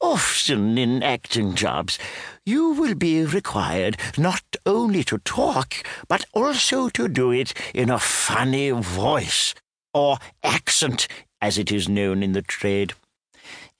[0.00, 1.98] Often in acting jobs,
[2.44, 5.74] you will be required not only to talk,
[6.08, 9.54] but also to do it in a funny voice,
[9.94, 11.08] or accent,
[11.40, 12.92] as it is known in the trade.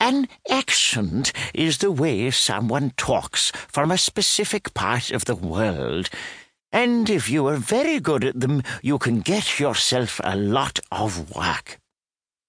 [0.00, 6.08] An accent is the way someone talks from a specific part of the world.
[6.72, 11.34] And if you are very good at them, you can get yourself a lot of
[11.34, 11.78] work.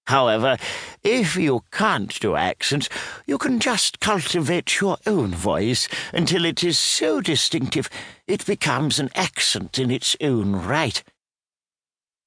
[0.06, 0.56] However,
[1.02, 2.88] if you can't do accents,
[3.26, 7.90] you can just cultivate your own voice until it is so distinctive
[8.26, 11.02] it becomes an accent in its own right.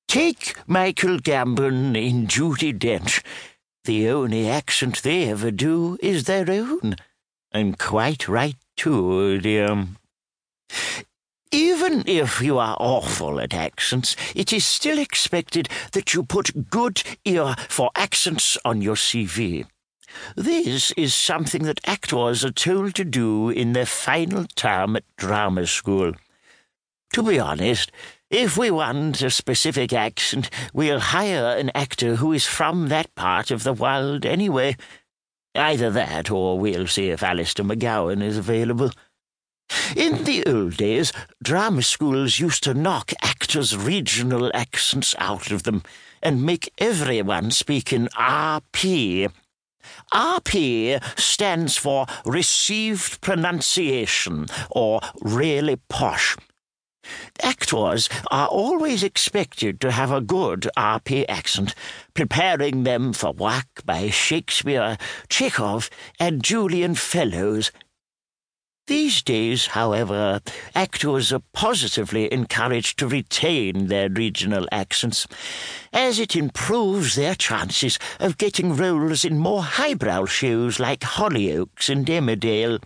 [0.08, 3.24] Take Michael Gambon in Judi Dench.
[3.86, 6.96] The only accent they ever do is their own.
[7.52, 9.88] And quite right, too, dear.
[11.80, 17.02] Even if you are awful at accents, it is still expected that you put good
[17.24, 19.66] ear for accents on your CV.
[20.36, 25.66] This is something that actors are told to do in their final term at drama
[25.68, 26.12] school.
[27.14, 27.94] To be honest,
[28.30, 33.52] if we want a specific accent, we'll hire an actor who is from that part
[33.52, 34.76] of the world anyway.
[35.56, 38.92] Either that, or we'll see if Alistair McGowan is available.
[39.96, 45.84] In the old days, drama schools used to knock actors' regional accents out of them
[46.22, 49.32] and make everyone speak in RP.
[50.12, 56.36] RP stands for Received Pronunciation, or really posh.
[57.42, 61.74] Actors are always expected to have a good RP accent,
[62.14, 64.98] preparing them for work by Shakespeare,
[65.30, 67.72] Chekhov, and Julian Fellowes.
[68.90, 70.42] These days, however,
[70.74, 75.28] actors are positively encouraged to retain their regional accents,
[75.94, 82.04] as it improves their chances of getting roles in more highbrow shows like Hollyoaks and
[82.08, 82.82] Emmerdale.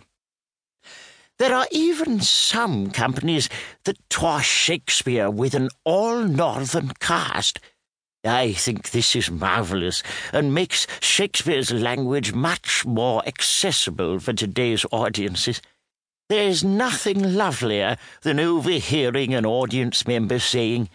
[1.38, 3.48] There are even some companies
[3.84, 7.60] that tour Shakespeare with an all northern cast.
[8.22, 10.02] I think this is marvellous
[10.34, 15.62] and makes Shakespeare's language much more accessible for today's audiences.
[16.34, 20.88] There's nothing lovelier than overhearing an audience member saying,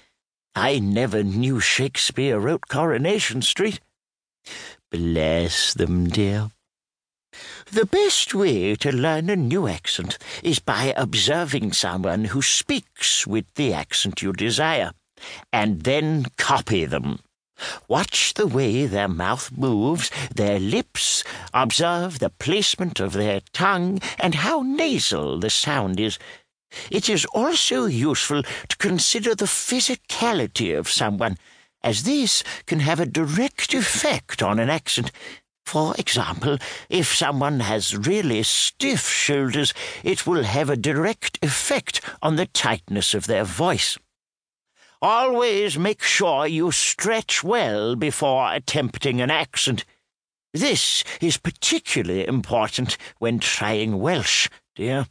[0.54, 3.80] I never knew Shakespeare wrote Coronation Street.
[4.92, 6.50] Bless them, dear.
[7.72, 13.46] The best way to learn a new accent is by observing someone who speaks with
[13.54, 14.92] the accent you desire,
[15.54, 17.20] and then copy them.
[17.88, 24.36] Watch the way their mouth moves, their lips, observe the placement of their tongue, and
[24.36, 26.18] how nasal the sound is.
[26.92, 31.38] It is also useful to consider the physicality of someone,
[31.82, 35.12] as this can have a direct effect on an accent.
[35.66, 36.58] For example,
[36.90, 43.14] if someone has really stiff shoulders, it will have a direct effect on the tightness
[43.14, 43.98] of their voice.
[45.02, 49.86] Always make sure you stretch well before attempting an accent.
[50.54, 55.06] This is particularly important when trying Welsh, dear.